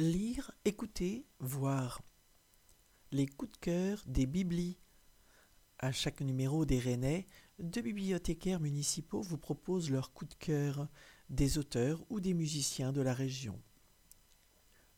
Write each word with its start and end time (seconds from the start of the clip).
Lire, 0.00 0.52
écouter, 0.64 1.26
voir. 1.40 2.02
Les 3.10 3.26
coups 3.26 3.50
de 3.50 3.56
cœur 3.56 4.04
des 4.06 4.26
Biblis. 4.26 4.78
À 5.80 5.90
chaque 5.90 6.20
numéro 6.20 6.64
des 6.64 6.78
Rennais, 6.78 7.26
deux 7.58 7.82
bibliothécaires 7.82 8.60
municipaux 8.60 9.22
vous 9.22 9.38
proposent 9.38 9.90
leurs 9.90 10.12
coups 10.12 10.36
de 10.36 10.44
cœur, 10.44 10.86
des 11.30 11.58
auteurs 11.58 12.04
ou 12.10 12.20
des 12.20 12.32
musiciens 12.32 12.92
de 12.92 13.00
la 13.00 13.12
région. 13.12 13.60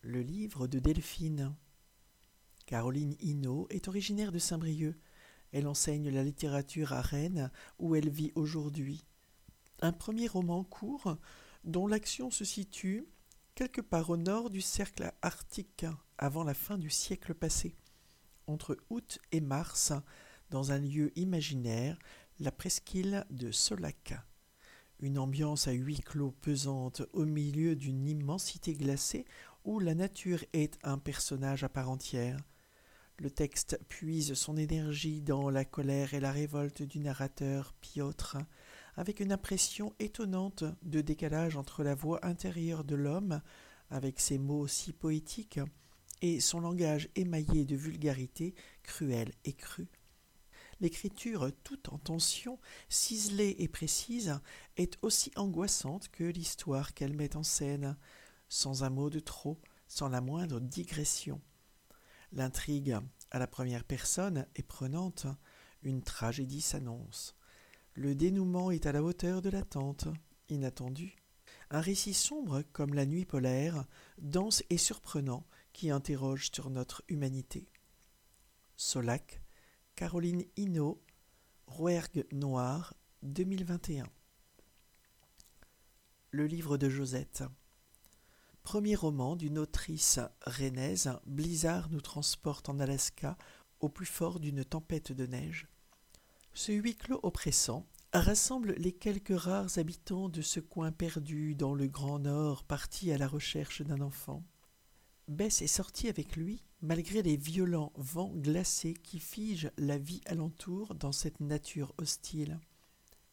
Le 0.00 0.20
livre 0.20 0.68
de 0.68 0.78
Delphine. 0.78 1.56
Caroline 2.64 3.16
Hinault 3.18 3.66
est 3.70 3.88
originaire 3.88 4.30
de 4.30 4.38
Saint-Brieuc. 4.38 4.96
Elle 5.50 5.66
enseigne 5.66 6.08
la 6.08 6.22
littérature 6.22 6.92
à 6.92 7.00
Rennes, 7.00 7.50
où 7.80 7.96
elle 7.96 8.10
vit 8.10 8.30
aujourd'hui. 8.36 9.04
Un 9.80 9.90
premier 9.92 10.28
roman 10.28 10.62
court, 10.62 11.16
dont 11.64 11.88
l'action 11.88 12.30
se 12.30 12.44
situe 12.44 13.08
quelque 13.54 13.80
part 13.80 14.10
au 14.10 14.16
nord 14.16 14.50
du 14.50 14.60
cercle 14.60 15.12
arctique, 15.22 15.86
avant 16.18 16.44
la 16.44 16.54
fin 16.54 16.76
du 16.76 16.90
siècle 16.90 17.34
passé. 17.34 17.76
Entre 18.46 18.76
août 18.90 19.18
et 19.32 19.40
mars, 19.40 19.92
dans 20.50 20.72
un 20.72 20.78
lieu 20.78 21.12
imaginaire, 21.16 21.98
la 22.40 22.50
presqu'île 22.50 23.24
de 23.30 23.52
Solac. 23.52 24.14
Une 25.00 25.18
ambiance 25.18 25.68
à 25.68 25.72
huis 25.72 26.00
clos 26.00 26.32
pesante 26.32 27.02
au 27.12 27.24
milieu 27.24 27.76
d'une 27.76 28.06
immensité 28.06 28.74
glacée 28.74 29.24
où 29.64 29.78
la 29.78 29.94
nature 29.94 30.44
est 30.52 30.78
un 30.82 30.98
personnage 30.98 31.64
à 31.64 31.68
part 31.68 31.90
entière. 31.90 32.38
Le 33.18 33.30
texte 33.30 33.78
puise 33.88 34.34
son 34.34 34.56
énergie 34.56 35.20
dans 35.20 35.48
la 35.48 35.64
colère 35.64 36.14
et 36.14 36.20
la 36.20 36.32
révolte 36.32 36.82
du 36.82 36.98
narrateur 36.98 37.72
Piotr, 37.80 38.38
avec 38.96 39.20
une 39.20 39.32
impression 39.32 39.94
étonnante 39.98 40.64
de 40.82 41.00
décalage 41.00 41.56
entre 41.56 41.82
la 41.82 41.94
voix 41.94 42.24
intérieure 42.24 42.84
de 42.84 42.94
l'homme, 42.94 43.40
avec 43.90 44.20
ses 44.20 44.38
mots 44.38 44.66
si 44.66 44.92
poétiques, 44.92 45.60
et 46.22 46.40
son 46.40 46.60
langage 46.60 47.08
émaillé 47.16 47.64
de 47.64 47.76
vulgarité 47.76 48.54
cruelle 48.82 49.32
et 49.44 49.52
crue. 49.52 49.90
L'écriture, 50.80 51.50
toute 51.62 51.88
en 51.90 51.98
tension, 51.98 52.58
ciselée 52.88 53.56
et 53.58 53.68
précise, 53.68 54.40
est 54.76 54.98
aussi 55.02 55.30
angoissante 55.36 56.08
que 56.08 56.24
l'histoire 56.24 56.94
qu'elle 56.94 57.14
met 57.14 57.36
en 57.36 57.42
scène, 57.42 57.96
sans 58.48 58.84
un 58.84 58.90
mot 58.90 59.10
de 59.10 59.20
trop, 59.20 59.60
sans 59.86 60.08
la 60.08 60.20
moindre 60.20 60.60
digression. 60.60 61.40
L'intrigue, 62.32 62.96
à 63.30 63.38
la 63.38 63.46
première 63.46 63.84
personne, 63.84 64.46
est 64.56 64.62
prenante, 64.62 65.26
une 65.82 66.02
tragédie 66.02 66.60
s'annonce. 66.60 67.36
Le 67.96 68.16
dénouement 68.16 68.72
est 68.72 68.86
à 68.86 68.92
la 68.92 69.04
hauteur 69.04 69.40
de 69.40 69.50
l'attente, 69.50 70.08
inattendu. 70.48 71.14
Un 71.70 71.80
récit 71.80 72.12
sombre 72.12 72.62
comme 72.72 72.92
la 72.92 73.06
nuit 73.06 73.24
polaire, 73.24 73.84
dense 74.18 74.64
et 74.68 74.78
surprenant, 74.78 75.46
qui 75.72 75.90
interroge 75.90 76.50
sur 76.52 76.70
notre 76.70 77.04
humanité. 77.08 77.68
Solac, 78.76 79.40
Caroline 79.94 80.44
Hinault, 80.56 81.00
Rouergue 81.68 82.26
Noir, 82.32 82.94
2021. 83.22 84.06
Le 86.32 86.46
livre 86.46 86.76
de 86.76 86.88
Josette. 86.88 87.44
Premier 88.64 88.96
roman 88.96 89.36
d'une 89.36 89.58
autrice 89.58 90.18
rennaise, 90.46 91.12
Blizzard 91.26 91.90
nous 91.90 92.00
transporte 92.00 92.68
en 92.68 92.80
Alaska 92.80 93.38
au 93.78 93.88
plus 93.88 94.06
fort 94.06 94.40
d'une 94.40 94.64
tempête 94.64 95.12
de 95.12 95.26
neige. 95.26 95.68
Ce 96.56 96.70
huis 96.70 96.94
clos 96.94 97.18
oppressant 97.24 97.84
rassemble 98.12 98.76
les 98.78 98.92
quelques 98.92 99.36
rares 99.36 99.76
habitants 99.76 100.28
de 100.28 100.40
ce 100.40 100.60
coin 100.60 100.92
perdu 100.92 101.56
dans 101.56 101.74
le 101.74 101.88
Grand 101.88 102.20
Nord 102.20 102.62
partis 102.62 103.10
à 103.10 103.18
la 103.18 103.26
recherche 103.26 103.82
d'un 103.82 104.00
enfant. 104.00 104.44
Bess 105.26 105.62
est 105.62 105.66
sortie 105.66 106.08
avec 106.08 106.36
lui 106.36 106.62
malgré 106.80 107.22
les 107.22 107.36
violents 107.36 107.92
vents 107.96 108.32
glacés 108.32 108.94
qui 108.94 109.18
figent 109.18 109.72
la 109.78 109.98
vie 109.98 110.20
alentour 110.26 110.94
dans 110.94 111.10
cette 111.10 111.40
nature 111.40 111.92
hostile. 111.98 112.60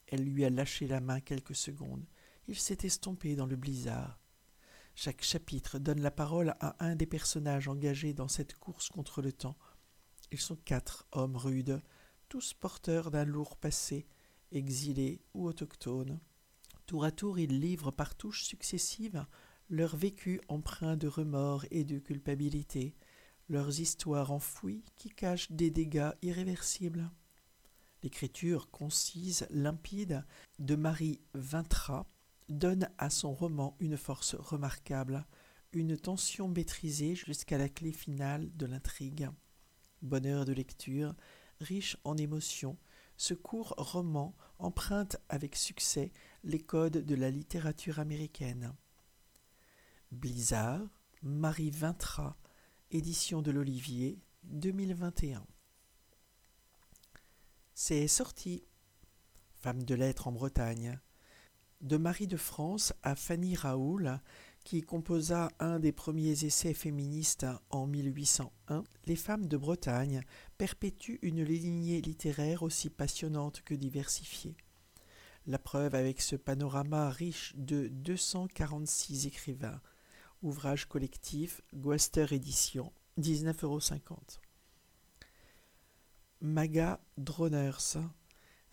Elle 0.08 0.24
lui 0.24 0.44
a 0.44 0.50
lâché 0.50 0.88
la 0.88 1.00
main 1.00 1.20
quelques 1.20 1.56
secondes. 1.56 2.06
Il 2.48 2.58
s'est 2.58 2.80
estompé 2.81 3.36
dans 3.36 3.46
le 3.46 3.56
blizzard. 3.56 4.20
Chaque 4.96 5.24
chapitre 5.24 5.78
donne 5.78 6.02
la 6.02 6.12
parole 6.12 6.56
à 6.60 6.76
un 6.84 6.96
des 6.96 7.06
personnages 7.06 7.68
engagés 7.68 8.16
dans 8.16 8.28
cette 8.28 8.56
course 8.56 8.90
contre 8.90 9.22
le 9.22 9.31
temps. 9.31 9.58
Ils 10.31 10.40
sont 10.40 10.58
quatre 10.66 11.06
hommes 11.12 11.38
rudes, 11.38 11.81
tous 12.31 12.53
porteurs 12.53 13.12
d'un 13.12 13.25
lourd 13.25 13.58
passé, 13.58 14.08
exilés 14.53 15.19
ou 15.34 15.47
autochtones. 15.47 16.18
Tour 16.86 17.03
à 17.03 17.12
tour, 17.12 17.40
ils 17.40 17.59
livrent 17.59 17.92
par 17.92 18.16
touches 18.16 18.46
successives 18.46 19.25
leur 19.69 19.97
vécu 19.97 20.40
empreint 20.47 20.96
de 20.96 21.09
remords 21.09 21.66
et 21.72 21.84
de 21.84 22.00
culpabilité, 22.00 22.96
leurs 23.50 23.81
histoires 23.81 24.31
enfouies 24.31 24.86
qui 24.96 25.09
cachent 25.09 25.52
des 25.52 25.72
dégâts 25.72 26.12
irréversibles. 26.22 27.12
L'écriture 28.02 28.72
concise, 28.72 29.46
limpide 29.50 30.24
de 30.58 30.75
Marie 30.75 31.19
Vintra 31.34 32.08
donne 32.48 32.90
à 32.98 33.09
son 33.09 33.34
roman 33.34 33.75
une 33.81 33.98
force 33.98 34.36
remarquable, 34.36 35.25
une 35.74 35.98
tension 35.98 36.48
maîtrisée 36.48 37.13
jusqu'à 37.13 37.58
la 37.58 37.68
clé 37.68 37.92
finale 37.92 38.50
de 38.56 38.68
l'intrigue. 38.68 39.30
Bonheur 40.02 40.46
de 40.46 40.53
lecture, 40.53 41.13
riche 41.62 41.98
en 42.04 42.18
émotions, 42.18 42.78
ce 43.18 43.34
court 43.34 43.76
roman 43.78 44.36
emprunte 44.58 45.18
avec 45.30 45.56
succès 45.56 46.12
les 46.44 46.60
codes 46.60 47.06
de 47.06 47.16
la 47.16 47.30
littérature 47.30 48.00
américaine. 48.00 48.74
Blizzard, 50.12 50.82
Marie 51.22 51.72
Vintra, 51.72 52.38
édition 52.90 53.42
de 53.42 53.52
l'Olivier, 53.52 54.20
2021. 54.44 55.46
C'est 57.74 58.08
sorti. 58.08 58.64
Femme 59.54 59.84
de 59.84 59.96
lettres 59.96 60.28
en 60.28 60.32
Bretagne. 60.32 61.00
De 61.82 61.98
Marie 61.98 62.28
de 62.28 62.38
France 62.38 62.94
à 63.04 63.16
Fanny 63.16 63.56
Raoul, 63.56 64.20
qui 64.64 64.82
composa 64.82 65.50
un 65.60 65.80
des 65.80 65.92
premiers 65.92 66.46
essais 66.46 66.74
féministes 66.74 67.46
en 67.70 67.88
1801, 67.88 68.84
les 69.06 69.16
femmes 69.16 69.48
de 69.48 69.58
Bretagne 69.58 70.22
perpétuent 70.58 71.20
une 71.22 71.44
lignée 71.44 72.02
littéraire 72.02 72.64
aussi 72.64 72.90
passionnante 72.90 73.62
que 73.62 73.74
diversifiée. 73.74 74.56
La 75.48 75.58
preuve 75.58 75.96
avec 75.96 76.22
ce 76.22 76.36
panorama 76.36 77.10
riche 77.10 77.54
de 77.56 77.88
246 77.88 79.26
écrivains. 79.26 79.82
Ouvrage 80.44 80.86
collectif, 80.86 81.62
Guaster 81.74 82.28
Édition, 82.32 82.92
19,50 83.20 83.64
euros. 83.64 83.80
Maga 86.42 87.00
Droners. 87.18 87.98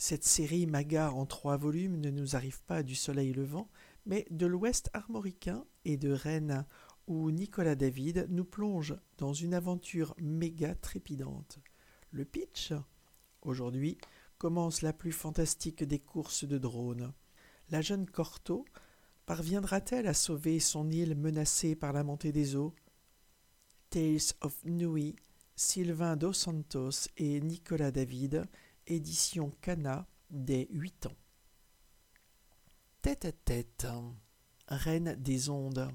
Cette 0.00 0.25
série 0.25 0.66
Maga 0.66 1.12
en 1.12 1.26
trois 1.26 1.56
volumes 1.56 2.00
ne 2.00 2.10
nous 2.10 2.36
arrive 2.36 2.62
pas 2.62 2.84
du 2.84 2.94
soleil 2.94 3.32
levant, 3.32 3.69
mais 4.06 4.28
de 4.31 4.47
l'Ouest 4.47 4.91
armoricain 4.92 5.64
et 5.84 5.97
de 5.97 6.12
Rennes, 6.12 6.64
où 7.09 7.32
Nicolas 7.32 7.75
David 7.75 8.28
nous 8.31 8.44
plonge 8.44 8.97
dans 9.16 9.32
une 9.32 9.54
aventure 9.54 10.14
méga 10.20 10.76
trépidante. 10.76 11.58
Le 12.12 12.25
pitch 12.25 12.72
Aujourd'hui 13.42 13.98
commence 14.38 14.82
la 14.82 14.92
plus 14.92 15.10
fantastique 15.10 15.82
des 15.82 15.98
courses 15.98 16.44
de 16.44 16.58
drones. 16.58 17.12
La 17.70 17.82
jeune 17.82 18.06
Corto 18.06 18.64
parviendra-t-elle 19.26 20.06
à 20.06 20.14
sauver 20.14 20.60
son 20.60 20.91
île 20.91 21.16
menacée 21.16 21.75
par 21.75 21.92
la 21.92 22.04
montée 22.04 22.31
des 22.31 22.54
eaux? 22.54 22.72
Tales 23.91 24.32
of 24.42 24.64
Nui, 24.64 25.16
Sylvain 25.56 26.16
Dos 26.16 26.34
Santos 26.34 27.08
et 27.16 27.41
Nicolas 27.41 27.91
David, 27.91 28.44
édition 28.88 29.53
Cana, 29.60 30.06
des 30.31 30.66
8 30.71 31.06
ans. 31.06 31.16
Tête 33.03 33.25
à 33.25 33.32
tête, 33.32 33.87
Reine 34.66 35.15
des 35.15 35.49
ondes. 35.49 35.91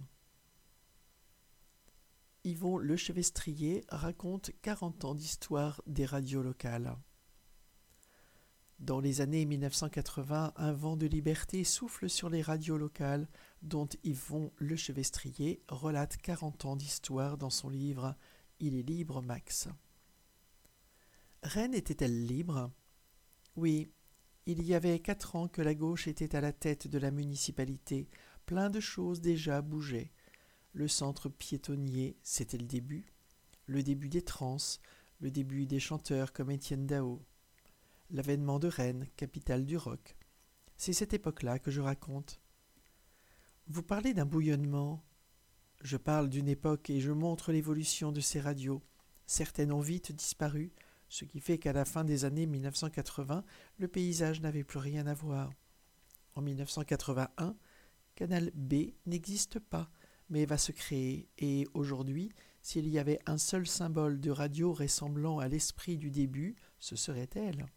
Yvon 2.43 2.77
Lechevestrier 2.77 3.85
raconte 3.89 4.51
40 4.61 5.05
ans 5.05 5.15
d'histoire 5.15 5.81
des 5.85 6.05
radios 6.05 6.43
locales. 6.43 6.97
Dans 8.79 8.99
les 8.99 9.21
années 9.21 9.45
1980, 9.45 10.53
un 10.55 10.73
vent 10.73 10.97
de 10.97 11.05
liberté 11.05 11.63
souffle 11.63 12.09
sur 12.09 12.29
les 12.29 12.41
radios 12.41 12.77
locales, 12.77 13.29
dont 13.61 13.87
Yvon 14.03 14.51
Lechevestrier 14.57 15.63
relate 15.69 16.17
40 16.17 16.65
ans 16.65 16.75
d'histoire 16.75 17.37
dans 17.37 17.49
son 17.49 17.69
livre 17.69 18.15
Il 18.59 18.75
est 18.75 18.83
libre, 18.83 19.21
Max. 19.21 19.69
Rennes 21.43 21.73
était-elle 21.73 22.25
libre? 22.25 22.71
Oui, 23.55 23.91
il 24.45 24.63
y 24.63 24.73
avait 24.73 24.99
quatre 24.99 25.35
ans 25.35 25.47
que 25.47 25.61
la 25.61 25.75
gauche 25.75 26.07
était 26.07 26.35
à 26.35 26.41
la 26.41 26.51
tête 26.51 26.87
de 26.87 26.97
la 26.97 27.11
municipalité, 27.11 28.09
plein 28.45 28.69
de 28.69 28.79
choses 28.79 29.21
déjà 29.21 29.61
bougeaient. 29.61 30.11
Le 30.73 30.87
centre 30.87 31.29
piétonnier, 31.29 32.17
c'était 32.23 32.57
le 32.57 32.65
début, 32.65 33.05
le 33.67 33.83
début 33.83 34.09
des 34.09 34.23
trans, 34.23 34.57
le 35.19 35.29
début 35.29 35.67
des 35.67 35.79
chanteurs 35.79 36.33
comme 36.33 36.49
Étienne 36.49 36.87
Dao, 36.87 37.21
l'avènement 38.09 38.57
de 38.57 38.67
Rennes, 38.67 39.07
capitale 39.15 39.65
du 39.65 39.77
rock. 39.77 40.17
C'est 40.75 40.93
cette 40.93 41.13
époque-là 41.13 41.59
que 41.59 41.71
je 41.71 41.79
raconte. 41.79 42.41
Vous 43.67 43.83
parlez 43.83 44.13
d'un 44.13 44.25
bouillonnement. 44.25 45.05
Je 45.81 45.97
parle 45.97 46.29
d'une 46.29 46.49
époque 46.49 46.89
et 46.89 46.99
je 46.99 47.11
montre 47.11 47.51
l'évolution 47.51 48.11
de 48.11 48.19
ces 48.19 48.41
radios. 48.41 48.81
Certaines 49.27 49.71
ont 49.71 49.79
vite 49.79 50.11
disparu, 50.11 50.73
ce 51.13 51.25
qui 51.25 51.39
fait 51.39 51.59
qu'à 51.59 51.73
la 51.73 51.85
fin 51.85 52.03
des 52.03 52.25
années 52.25 52.47
1980, 52.47 53.45
le 53.77 53.87
paysage 53.87 54.41
n'avait 54.41 54.63
plus 54.63 54.79
rien 54.79 55.05
à 55.05 55.13
voir. 55.13 55.51
En 56.33 56.41
1981, 56.41 57.55
Canal 58.15 58.49
B 58.55 58.95
n'existe 59.05 59.59
pas, 59.59 59.91
mais 60.29 60.47
va 60.47 60.57
se 60.57 60.71
créer, 60.71 61.29
et 61.37 61.67
aujourd'hui, 61.75 62.31
s'il 62.63 62.89
y 62.89 62.97
avait 62.97 63.19
un 63.27 63.37
seul 63.37 63.67
symbole 63.67 64.19
de 64.19 64.31
radio 64.31 64.73
ressemblant 64.73 65.37
à 65.37 65.47
l'esprit 65.47 65.99
du 65.99 66.09
début, 66.09 66.55
ce 66.79 66.95
serait 66.95 67.29
elle. 67.35 67.67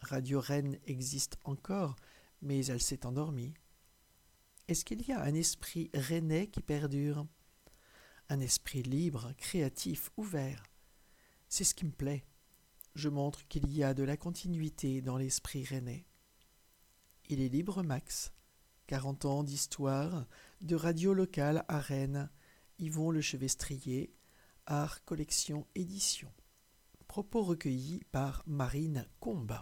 Radio 0.00 0.38
Rennes 0.38 0.78
existe 0.84 1.38
encore, 1.44 1.96
mais 2.42 2.66
elle 2.66 2.82
s'est 2.82 3.06
endormie. 3.06 3.54
Est-ce 4.68 4.84
qu'il 4.84 5.00
y 5.08 5.12
a 5.12 5.22
un 5.22 5.34
esprit 5.34 5.90
rennais 5.94 6.48
qui 6.48 6.60
perdure? 6.60 7.26
Un 8.28 8.40
esprit 8.40 8.82
libre, 8.82 9.32
créatif, 9.38 10.10
ouvert. 10.18 10.62
C'est 11.48 11.64
ce 11.64 11.74
qui 11.74 11.86
me 11.86 11.92
plaît. 11.92 12.22
Je 12.96 13.10
montre 13.10 13.46
qu'il 13.48 13.70
y 13.70 13.84
a 13.84 13.92
de 13.92 14.02
la 14.02 14.16
continuité 14.16 15.02
dans 15.02 15.18
l'esprit 15.18 15.64
rennais. 15.64 16.06
Il 17.28 17.42
est 17.42 17.50
libre, 17.50 17.82
Max. 17.82 18.32
40 18.86 19.26
ans 19.26 19.42
d'histoire, 19.42 20.26
de 20.62 20.76
radio 20.76 21.12
locale 21.12 21.66
à 21.68 21.78
Rennes. 21.78 22.30
Yvon 22.78 23.10
Le 23.10 23.20
Chevestrier, 23.20 24.14
Art 24.64 25.04
Collection 25.04 25.66
Édition. 25.74 26.32
Propos 27.06 27.42
recueillis 27.42 28.00
par 28.12 28.42
Marine 28.46 29.06
Combe. 29.20 29.58